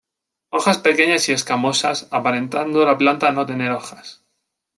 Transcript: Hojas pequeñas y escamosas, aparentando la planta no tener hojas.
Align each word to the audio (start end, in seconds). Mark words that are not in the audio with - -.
Hojas 0.49 0.79
pequeñas 0.79 1.29
y 1.29 1.31
escamosas, 1.31 2.07
aparentando 2.09 2.83
la 2.83 2.97
planta 2.97 3.31
no 3.31 3.45
tener 3.45 3.71
hojas. 3.71 4.23